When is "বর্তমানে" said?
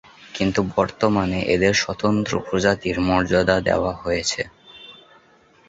0.75-1.39